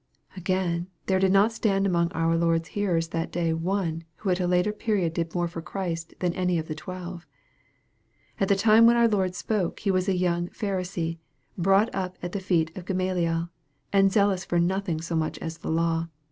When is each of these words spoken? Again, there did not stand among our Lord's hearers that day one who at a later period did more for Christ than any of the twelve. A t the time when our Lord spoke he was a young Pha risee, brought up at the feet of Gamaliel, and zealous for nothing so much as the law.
Again, 0.35 0.87
there 1.05 1.19
did 1.19 1.31
not 1.31 1.51
stand 1.51 1.85
among 1.85 2.11
our 2.13 2.35
Lord's 2.35 2.69
hearers 2.69 3.09
that 3.09 3.31
day 3.31 3.53
one 3.53 4.03
who 4.15 4.31
at 4.31 4.39
a 4.39 4.47
later 4.47 4.71
period 4.73 5.13
did 5.13 5.35
more 5.35 5.47
for 5.47 5.61
Christ 5.61 6.15
than 6.21 6.33
any 6.33 6.57
of 6.57 6.67
the 6.67 6.73
twelve. 6.73 7.27
A 8.39 8.47
t 8.47 8.49
the 8.51 8.59
time 8.59 8.87
when 8.87 8.95
our 8.97 9.07
Lord 9.07 9.35
spoke 9.35 9.81
he 9.81 9.91
was 9.91 10.09
a 10.09 10.17
young 10.17 10.47
Pha 10.49 10.71
risee, 10.71 11.19
brought 11.55 11.93
up 11.93 12.17
at 12.23 12.31
the 12.31 12.39
feet 12.39 12.75
of 12.75 12.85
Gamaliel, 12.87 13.49
and 13.93 14.11
zealous 14.11 14.43
for 14.43 14.59
nothing 14.59 15.01
so 15.01 15.15
much 15.15 15.37
as 15.37 15.59
the 15.59 15.69
law. 15.69 16.07